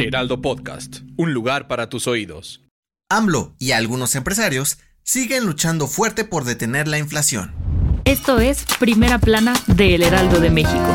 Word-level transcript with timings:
Heraldo 0.00 0.40
Podcast, 0.40 1.00
un 1.18 1.34
lugar 1.34 1.68
para 1.68 1.90
tus 1.90 2.06
oídos. 2.06 2.62
AMLO 3.10 3.54
y 3.58 3.72
algunos 3.72 4.14
empresarios 4.14 4.78
siguen 5.02 5.44
luchando 5.44 5.86
fuerte 5.86 6.24
por 6.24 6.44
detener 6.44 6.88
la 6.88 6.96
inflación. 6.96 7.52
Esto 8.06 8.40
es 8.40 8.64
Primera 8.78 9.18
Plana 9.18 9.52
de 9.66 9.96
El 9.96 10.02
Heraldo 10.02 10.40
de 10.40 10.48
México. 10.48 10.94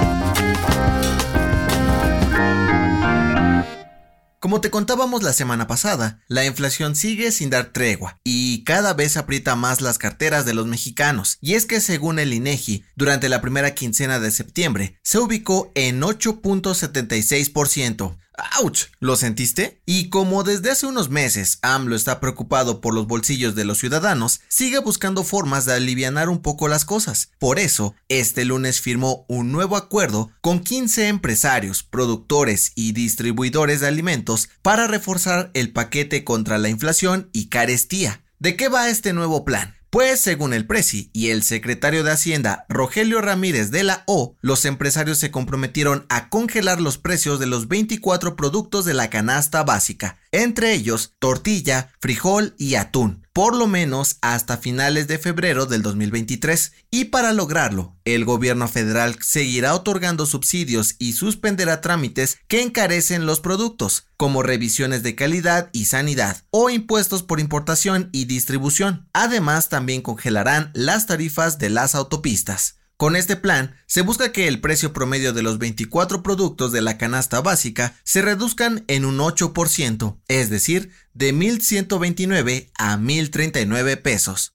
Como 4.40 4.62
te 4.62 4.70
contábamos 4.70 5.24
la 5.24 5.34
semana 5.34 5.68
pasada, 5.68 6.22
la 6.28 6.46
inflación 6.46 6.96
sigue 6.96 7.32
sin 7.32 7.50
dar 7.50 7.74
tregua 7.74 8.20
y 8.24 8.64
cada 8.64 8.94
vez 8.94 9.18
aprieta 9.18 9.56
más 9.56 9.82
las 9.82 9.98
carteras 9.98 10.46
de 10.46 10.54
los 10.54 10.68
mexicanos. 10.68 11.40
Y 11.42 11.56
es 11.56 11.66
que 11.66 11.82
según 11.82 12.20
el 12.20 12.32
INEGI, 12.32 12.86
durante 12.96 13.28
la 13.28 13.42
primera 13.42 13.74
quincena 13.74 14.20
de 14.20 14.30
septiembre 14.30 15.00
se 15.02 15.18
ubicó 15.18 15.72
en 15.74 16.02
8.76%, 16.02 18.18
¡Auch! 18.62 18.90
¿Lo 19.00 19.16
sentiste? 19.16 19.82
Y 19.86 20.10
como 20.10 20.44
desde 20.44 20.72
hace 20.72 20.86
unos 20.86 21.10
meses 21.10 21.60
AMLO 21.62 21.96
está 21.96 22.20
preocupado 22.20 22.82
por 22.82 22.94
los 22.94 23.08
bolsillos 23.08 23.56
de 23.56 23.66
los 23.66 23.80
ciudadanos, 23.80 24.42
sigue 24.48 24.80
buscando 24.80 25.24
formas 25.24 25.66
de 25.66 25.74
aliviar 25.74 26.06
un 26.30 26.42
poco 26.42 26.68
las 26.68 26.86
cosas. 26.86 27.32
Por 27.40 27.60
eso, 27.60 27.96
este 28.10 28.46
lunes 28.46 28.80
firmó 28.80 29.26
un 29.28 29.52
nuevo 29.52 29.76
acuerdo 29.76 30.32
con 30.42 30.60
15 30.60 31.08
empresarios, 31.08 31.84
productores 31.84 32.72
y 32.76 32.92
distribuidores 32.92 33.80
de 33.80 33.88
alimentos 33.88 34.50
para 34.62 34.88
reforzar 34.88 35.52
el 35.54 35.74
paquete 35.74 36.24
contra 36.24 36.58
la 36.58 36.70
inflación 36.70 37.30
y 37.34 37.48
carestía. 37.48 38.24
¿De 38.40 38.56
qué 38.56 38.70
va 38.70 38.90
este 38.90 39.14
nuevo 39.14 39.46
plan? 39.46 39.76
Pues 39.96 40.20
según 40.20 40.54
el 40.54 40.68
Presi 40.68 41.10
y 41.14 41.30
el 41.30 41.42
secretario 41.42 42.04
de 42.04 42.12
Hacienda 42.12 42.66
Rogelio 42.68 43.22
Ramírez 43.22 43.72
de 43.72 43.84
la 43.84 44.04
O, 44.08 44.36
los 44.42 44.66
empresarios 44.66 45.20
se 45.20 45.32
comprometieron 45.32 46.06
a 46.10 46.28
congelar 46.28 46.82
los 46.82 46.98
precios 46.98 47.40
de 47.40 47.46
los 47.46 47.70
24 47.70 48.36
productos 48.36 48.84
de 48.84 48.94
la 48.94 49.10
canasta 49.10 49.64
básica, 49.64 50.18
entre 50.34 50.74
ellos 50.74 51.16
tortilla, 51.18 51.94
frijol 52.02 52.56
y 52.58 52.76
atún, 52.76 53.25
por 53.36 53.54
lo 53.54 53.68
menos 53.68 54.18
hasta 54.22 54.56
finales 54.56 55.10
de 55.10 55.20
febrero 55.20 55.66
del 55.66 55.82
2023. 55.82 56.72
Y 56.90 57.06
para 57.06 57.34
lograrlo, 57.34 57.98
el 58.06 58.24
gobierno 58.24 58.70
federal 58.70 59.18
seguirá 59.22 59.76
otorgando 59.76 60.26
subsidios 60.26 60.96
y 61.00 61.12
suspenderá 61.12 61.82
trámites 61.82 62.38
que 62.48 62.62
encarecen 62.62 63.26
los 63.26 63.42
productos, 63.42 64.08
como 64.16 64.42
revisiones 64.42 65.04
de 65.04 65.16
calidad 65.16 65.70
y 65.74 65.84
sanidad, 65.84 66.44
o 66.50 66.70
impuestos 66.70 67.24
por 67.24 67.42
importación 67.42 68.08
y 68.14 68.24
distribución. 68.24 69.10
Además, 69.12 69.68
también 69.68 70.02
congelarán 70.02 70.72
las 70.74 71.06
tarifas 71.06 71.58
de 71.58 71.70
las 71.70 71.94
autopistas. 71.94 72.78
Con 72.98 73.18
este 73.18 73.36
plan, 73.36 73.76
se 73.88 74.02
busca 74.02 74.32
que 74.32 74.48
el 74.48 74.62
precio 74.62 74.94
promedio 74.94 75.34
de 75.34 75.44
los 75.44 75.58
24 75.58 76.24
productos 76.24 76.72
de 76.72 76.82
la 76.82 76.98
canasta 76.98 77.42
básica 77.42 77.94
se 78.04 78.22
reduzcan 78.22 78.86
en 78.88 79.04
un 79.04 79.18
8%, 79.18 80.22
es 80.30 80.50
decir, 80.50 80.92
de 81.14 81.34
1.129 81.34 82.72
a 82.78 82.98
1.039 82.98 84.02
pesos. 84.02 84.54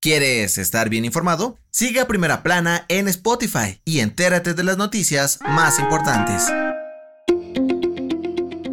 ¿Quieres 0.00 0.58
estar 0.58 0.90
bien 0.90 1.04
informado? 1.04 1.58
Sigue 1.70 2.00
a 2.00 2.08
Primera 2.08 2.42
Plana 2.42 2.86
en 2.88 3.08
Spotify 3.08 3.80
y 3.84 3.98
entérate 4.00 4.54
de 4.54 4.62
las 4.62 4.76
noticias 4.76 5.38
más 5.44 5.80
importantes. 5.80 6.44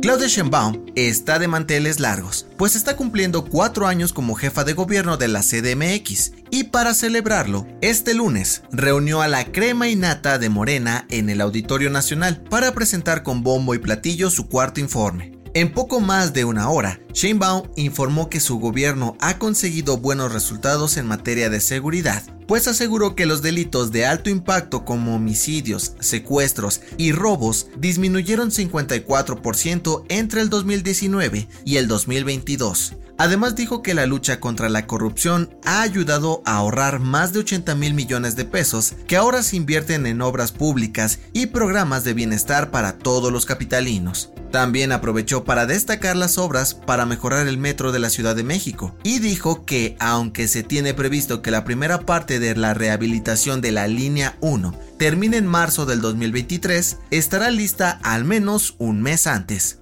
Claudia 0.09 0.27
Sheinbaum 0.27 0.87
está 0.95 1.37
de 1.37 1.47
manteles 1.47 1.99
largos, 1.99 2.47
pues 2.57 2.75
está 2.75 2.95
cumpliendo 2.95 3.45
cuatro 3.45 3.85
años 3.85 4.11
como 4.11 4.33
jefa 4.33 4.63
de 4.63 4.73
gobierno 4.73 5.17
de 5.17 5.27
la 5.27 5.41
CDMX 5.41 6.31
y 6.49 6.63
para 6.63 6.95
celebrarlo, 6.95 7.67
este 7.81 8.15
lunes 8.15 8.63
reunió 8.71 9.21
a 9.21 9.27
la 9.27 9.45
crema 9.45 9.87
y 9.87 9.95
nata 9.95 10.39
de 10.39 10.49
Morena 10.49 11.05
en 11.11 11.29
el 11.29 11.41
Auditorio 11.41 11.91
Nacional 11.91 12.41
para 12.49 12.71
presentar 12.71 13.21
con 13.21 13.43
bombo 13.43 13.75
y 13.75 13.77
platillo 13.77 14.31
su 14.31 14.47
cuarto 14.47 14.79
informe. 14.79 15.38
En 15.55 15.73
poco 15.73 15.99
más 15.99 16.33
de 16.33 16.45
una 16.45 16.69
hora, 16.69 16.99
Sheinbaum 17.11 17.63
informó 17.75 18.29
que 18.29 18.39
su 18.39 18.59
gobierno 18.59 19.17
ha 19.19 19.39
conseguido 19.39 19.97
buenos 19.97 20.31
resultados 20.31 20.95
en 20.97 21.07
materia 21.07 21.49
de 21.49 21.59
seguridad, 21.59 22.21
pues 22.47 22.67
aseguró 22.67 23.15
que 23.15 23.25
los 23.25 23.41
delitos 23.41 23.91
de 23.91 24.05
alto 24.05 24.29
impacto 24.29 24.85
como 24.85 25.15
homicidios, 25.15 25.93
secuestros 25.99 26.81
y 26.97 27.13
robos 27.13 27.67
disminuyeron 27.79 28.51
54% 28.51 30.05
entre 30.09 30.41
el 30.41 30.49
2019 30.49 31.47
y 31.65 31.77
el 31.77 31.87
2022. 31.87 32.93
Además 33.19 33.53
dijo 33.57 33.83
que 33.83 33.93
la 33.93 34.05
lucha 34.05 34.39
contra 34.39 34.69
la 34.69 34.87
corrupción 34.87 35.49
ha 35.65 35.81
ayudado 35.81 36.41
a 36.45 36.55
ahorrar 36.55 36.99
más 36.99 37.33
de 37.33 37.39
80 37.39 37.75
mil 37.75 37.93
millones 37.93 38.37
de 38.37 38.45
pesos 38.45 38.93
que 39.07 39.17
ahora 39.17 39.43
se 39.43 39.57
invierten 39.57 40.05
en 40.05 40.21
obras 40.21 40.53
públicas 40.53 41.19
y 41.33 41.47
programas 41.47 42.05
de 42.05 42.13
bienestar 42.13 42.71
para 42.71 42.97
todos 42.97 43.29
los 43.33 43.45
capitalinos. 43.45 44.31
También 44.51 44.93
aprovechó 44.93 45.43
para 45.43 45.65
destacar 45.65 46.15
las 46.15 46.37
obras 46.37 46.73
para 46.73 47.05
mejorar 47.05 47.45
el 47.45 47.57
metro 47.57 47.91
de 47.91 47.99
la 47.99 48.09
Ciudad 48.09 48.37
de 48.37 48.43
México 48.43 48.95
y 49.03 49.19
dijo 49.19 49.65
que 49.65 49.97
aunque 49.99 50.47
se 50.47 50.63
tiene 50.63 50.93
previsto 50.93 51.41
que 51.41 51.51
la 51.51 51.65
primera 51.65 52.05
parte 52.05 52.39
de 52.39 52.55
la 52.55 52.73
rehabilitación 52.73 53.59
de 53.59 53.73
la 53.73 53.89
línea 53.89 54.37
1 54.39 54.73
termine 54.97 55.35
en 55.35 55.45
marzo 55.45 55.85
del 55.85 55.99
2023, 55.99 56.99
estará 57.11 57.51
lista 57.51 57.99
al 58.01 58.23
menos 58.23 58.75
un 58.77 59.01
mes 59.01 59.27
antes. 59.27 59.78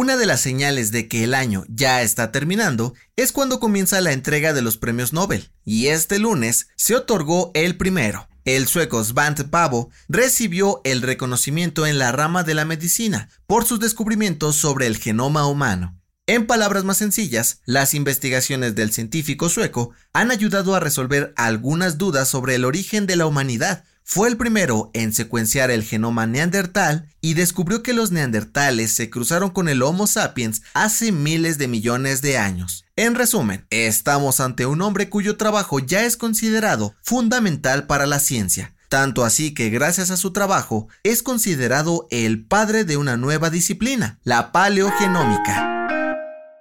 Una 0.00 0.16
de 0.16 0.24
las 0.24 0.40
señales 0.40 0.92
de 0.92 1.08
que 1.08 1.24
el 1.24 1.34
año 1.34 1.66
ya 1.68 2.00
está 2.00 2.32
terminando 2.32 2.94
es 3.16 3.32
cuando 3.32 3.60
comienza 3.60 4.00
la 4.00 4.12
entrega 4.12 4.54
de 4.54 4.62
los 4.62 4.78
premios 4.78 5.12
Nobel, 5.12 5.50
y 5.62 5.88
este 5.88 6.18
lunes 6.18 6.68
se 6.74 6.94
otorgó 6.94 7.50
el 7.52 7.76
primero. 7.76 8.26
El 8.46 8.66
sueco 8.66 9.04
Svante 9.04 9.44
Pavo 9.44 9.90
recibió 10.08 10.80
el 10.84 11.02
reconocimiento 11.02 11.86
en 11.86 11.98
la 11.98 12.12
rama 12.12 12.44
de 12.44 12.54
la 12.54 12.64
medicina 12.64 13.28
por 13.46 13.66
sus 13.66 13.78
descubrimientos 13.78 14.56
sobre 14.56 14.86
el 14.86 14.96
genoma 14.96 15.46
humano. 15.46 16.00
En 16.26 16.46
palabras 16.46 16.84
más 16.84 16.96
sencillas, 16.96 17.60
las 17.66 17.92
investigaciones 17.92 18.74
del 18.74 18.92
científico 18.92 19.50
sueco 19.50 19.90
han 20.14 20.30
ayudado 20.30 20.74
a 20.74 20.80
resolver 20.80 21.34
algunas 21.36 21.98
dudas 21.98 22.26
sobre 22.26 22.54
el 22.54 22.64
origen 22.64 23.06
de 23.06 23.16
la 23.16 23.26
humanidad, 23.26 23.84
fue 24.12 24.26
el 24.26 24.36
primero 24.36 24.90
en 24.92 25.12
secuenciar 25.12 25.70
el 25.70 25.84
genoma 25.84 26.26
neandertal 26.26 27.06
y 27.20 27.34
descubrió 27.34 27.84
que 27.84 27.92
los 27.92 28.10
neandertales 28.10 28.92
se 28.92 29.08
cruzaron 29.08 29.50
con 29.50 29.68
el 29.68 29.82
Homo 29.82 30.08
sapiens 30.08 30.62
hace 30.74 31.12
miles 31.12 31.58
de 31.58 31.68
millones 31.68 32.20
de 32.20 32.36
años. 32.36 32.84
En 32.96 33.14
resumen, 33.14 33.68
estamos 33.70 34.40
ante 34.40 34.66
un 34.66 34.82
hombre 34.82 35.08
cuyo 35.08 35.36
trabajo 35.36 35.78
ya 35.78 36.02
es 36.02 36.16
considerado 36.16 36.96
fundamental 37.02 37.86
para 37.86 38.04
la 38.04 38.18
ciencia, 38.18 38.74
tanto 38.88 39.24
así 39.24 39.54
que 39.54 39.70
gracias 39.70 40.10
a 40.10 40.16
su 40.16 40.32
trabajo 40.32 40.88
es 41.04 41.22
considerado 41.22 42.08
el 42.10 42.44
padre 42.44 42.82
de 42.82 42.96
una 42.96 43.16
nueva 43.16 43.48
disciplina, 43.48 44.18
la 44.24 44.50
paleogenómica. 44.50 45.79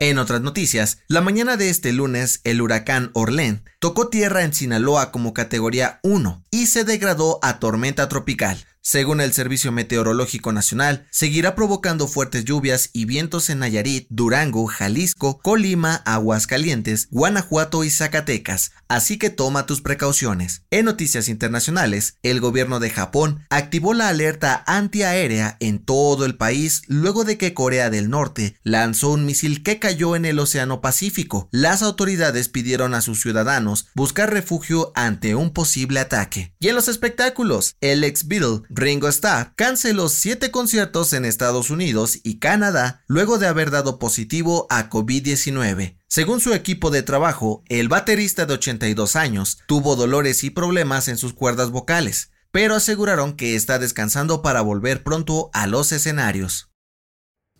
En 0.02 0.18
otras 0.18 0.40
noticias, 0.40 1.00
la 1.10 1.20
mañana 1.20 1.58
de 1.58 1.70
este 1.70 1.92
lunes, 1.92 2.40
el 2.46 2.62
huracán 2.62 3.12
Orlén 3.14 3.66
tocó 3.80 4.08
tierra 4.08 4.46
en 4.46 4.54
Sinaloa 4.54 5.12
como 5.12 5.34
categoría 5.34 6.00
1 6.04 6.42
y 6.52 6.68
se 6.68 6.86
degradó 6.86 7.38
a 7.42 7.60
tormenta 7.60 8.08
tropical. 8.08 8.66
Según 8.82 9.20
el 9.20 9.34
Servicio 9.34 9.74
Meteorológico 9.74 10.54
Nacional, 10.54 11.06
seguirá 11.12 11.54
provocando 11.54 12.08
fuertes 12.08 12.46
lluvias 12.46 12.90
y 12.94 13.04
vientos 13.04 13.50
en 13.50 13.60
Nayarit, 13.60 14.08
Durango, 14.10 14.66
Jalisco, 14.68 15.40
Colima, 15.40 15.96
Aguascalientes, 16.06 17.10
Guanajuato 17.12 17.84
y 17.84 17.90
Zacatecas, 17.90 18.72
así 18.88 19.18
que 19.18 19.30
toma 19.30 19.66
tus 19.66 19.82
precauciones. 19.82 20.64
En 20.72 20.86
noticias 20.86 21.28
internacionales, 21.28 22.18
el 22.24 22.40
gobierno 22.40 22.80
de 22.80 22.90
Japón 22.90 23.46
activó 23.50 23.94
la 23.94 24.08
alerta 24.08 24.64
antiaérea 24.66 25.58
en 25.60 25.80
todo 25.80 26.26
el 26.26 26.38
país 26.38 26.84
luego 26.88 27.26
de 27.26 27.38
que 27.38 27.54
Corea 27.54 27.90
del 27.90 28.10
Norte 28.10 28.56
lanzó 28.64 29.12
un 29.12 29.26
misil 29.26 29.62
que 29.62 29.80
cayó 29.80 30.16
en 30.16 30.24
el 30.24 30.40
Océano 30.40 30.80
Pacífico. 30.80 31.50
Las 31.52 31.84
autoridades 31.84 32.48
pidieron 32.48 32.94
a 32.94 33.02
sus 33.02 33.22
ciudadanos 33.22 33.88
buscar 33.94 34.32
refugio 34.32 34.94
ante 34.96 35.36
un 35.36 35.52
posible 35.52 36.00
ataque. 36.00 36.54
Y 36.60 36.70
en 36.70 36.76
los 36.76 36.88
espectáculos, 36.88 37.76
el 37.82 38.06
ex 38.06 38.28
Beatle 38.28 38.62
Ringo 38.70 39.08
Starr 39.08 39.54
canceló 39.56 40.10
siete 40.10 40.52
conciertos 40.52 41.14
en 41.14 41.26
Estados 41.26 41.72
Unidos 41.72 42.20
y 42.24 42.38
Canadá 42.38 43.04
luego 43.08 43.40
de 43.40 43.48
haber 43.48 43.72
dado 43.72 43.98
positivo 43.98 44.68
a 44.70 44.90
COVID-19. 44.90 45.98
Según 46.08 46.40
su 46.40 46.54
equipo 46.54 46.92
de 46.92 47.02
trabajo, 47.02 47.64
el 47.68 47.90
baterista 47.90 48.46
de 48.46 48.54
82 48.54 49.16
años 49.16 49.58
tuvo 49.68 49.96
dolores 49.96 50.44
y 50.44 50.52
problemas 50.52 51.08
en 51.08 51.18
sus 51.18 51.34
cuerdas 51.34 51.72
vocales, 51.72 52.32
pero 52.52 52.76
aseguraron 52.76 53.36
que 53.36 53.56
está 53.56 53.80
descansando 53.80 54.44
para 54.44 54.62
volver 54.62 55.04
pronto 55.04 55.50
a 55.54 55.66
los 55.66 55.92
escenarios. 55.92 56.70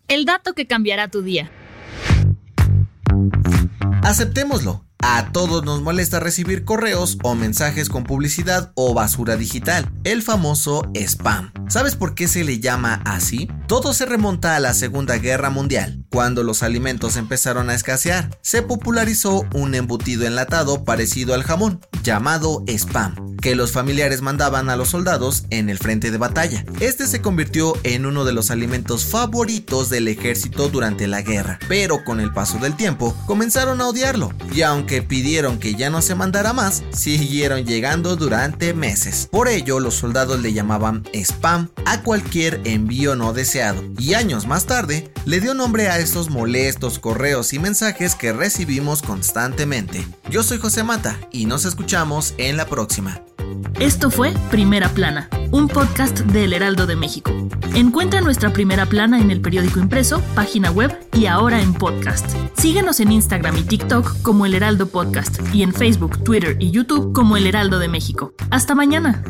El 0.06 0.24
dato 0.24 0.54
que 0.54 0.68
cambiará 0.68 1.08
tu 1.08 1.22
día. 1.22 1.50
Aceptémoslo. 4.02 4.89
A 5.02 5.32
todos 5.32 5.64
nos 5.64 5.80
molesta 5.80 6.20
recibir 6.20 6.64
correos 6.64 7.16
o 7.22 7.34
mensajes 7.34 7.88
con 7.88 8.04
publicidad 8.04 8.72
o 8.74 8.92
basura 8.92 9.36
digital, 9.36 9.90
el 10.04 10.22
famoso 10.22 10.82
spam. 10.94 11.52
¿Sabes 11.70 11.94
por 11.94 12.16
qué 12.16 12.26
se 12.26 12.42
le 12.42 12.58
llama 12.58 13.00
así? 13.04 13.48
Todo 13.68 13.94
se 13.94 14.04
remonta 14.04 14.56
a 14.56 14.58
la 14.58 14.74
Segunda 14.74 15.18
Guerra 15.18 15.50
Mundial, 15.50 16.04
cuando 16.10 16.42
los 16.42 16.64
alimentos 16.64 17.14
empezaron 17.14 17.70
a 17.70 17.76
escasear. 17.76 18.36
Se 18.42 18.62
popularizó 18.62 19.46
un 19.54 19.76
embutido 19.76 20.26
enlatado 20.26 20.84
parecido 20.84 21.32
al 21.32 21.44
jamón, 21.44 21.78
llamado 22.02 22.64
spam, 22.66 23.36
que 23.36 23.54
los 23.54 23.70
familiares 23.70 24.20
mandaban 24.20 24.68
a 24.68 24.74
los 24.74 24.88
soldados 24.88 25.44
en 25.50 25.70
el 25.70 25.78
frente 25.78 26.10
de 26.10 26.18
batalla. 26.18 26.64
Este 26.80 27.06
se 27.06 27.22
convirtió 27.22 27.74
en 27.84 28.04
uno 28.04 28.24
de 28.24 28.32
los 28.32 28.50
alimentos 28.50 29.04
favoritos 29.04 29.90
del 29.90 30.08
ejército 30.08 30.70
durante 30.70 31.06
la 31.06 31.22
guerra, 31.22 31.60
pero 31.68 32.02
con 32.02 32.18
el 32.18 32.32
paso 32.32 32.58
del 32.58 32.74
tiempo 32.74 33.16
comenzaron 33.26 33.80
a 33.80 33.86
odiarlo, 33.86 34.32
y 34.52 34.62
aunque 34.62 35.02
pidieron 35.02 35.60
que 35.60 35.76
ya 35.76 35.88
no 35.88 36.02
se 36.02 36.16
mandara 36.16 36.52
más, 36.52 36.82
siguieron 36.90 37.64
llegando 37.64 38.16
durante 38.16 38.74
meses. 38.74 39.28
Por 39.30 39.46
ello, 39.46 39.78
los 39.78 39.94
soldados 39.94 40.40
le 40.40 40.52
llamaban 40.52 41.04
spam 41.14 41.59
a 41.84 42.02
cualquier 42.02 42.60
envío 42.64 43.16
no 43.16 43.32
deseado, 43.32 43.82
y 43.98 44.14
años 44.14 44.46
más 44.46 44.66
tarde 44.66 45.12
le 45.24 45.40
dio 45.40 45.54
nombre 45.54 45.88
a 45.88 45.98
estos 45.98 46.30
molestos 46.30 46.98
correos 46.98 47.52
y 47.52 47.58
mensajes 47.58 48.14
que 48.14 48.32
recibimos 48.32 49.02
constantemente. 49.02 50.06
Yo 50.30 50.42
soy 50.42 50.58
José 50.58 50.84
Mata 50.84 51.18
y 51.32 51.46
nos 51.46 51.64
escuchamos 51.64 52.34
en 52.38 52.56
la 52.56 52.66
próxima. 52.66 53.20
Esto 53.78 54.10
fue 54.10 54.32
Primera 54.50 54.88
Plana, 54.90 55.28
un 55.50 55.68
podcast 55.68 56.20
del 56.20 56.52
Heraldo 56.52 56.86
de 56.86 56.96
México. 56.96 57.32
Encuentra 57.74 58.20
nuestra 58.20 58.52
Primera 58.52 58.86
Plana 58.86 59.20
en 59.20 59.30
el 59.30 59.40
periódico 59.40 59.80
impreso, 59.80 60.20
página 60.34 60.70
web 60.70 60.98
y 61.12 61.26
ahora 61.26 61.60
en 61.62 61.72
podcast. 61.72 62.26
Síguenos 62.56 63.00
en 63.00 63.12
Instagram 63.12 63.56
y 63.56 63.62
TikTok 63.62 64.22
como 64.22 64.44
El 64.44 64.54
Heraldo 64.54 64.88
Podcast 64.88 65.40
y 65.54 65.62
en 65.62 65.72
Facebook, 65.72 66.22
Twitter 66.24 66.56
y 66.58 66.70
YouTube 66.70 67.12
como 67.12 67.36
El 67.36 67.46
Heraldo 67.46 67.78
de 67.78 67.88
México. 67.88 68.34
Hasta 68.50 68.74
mañana. 68.74 69.22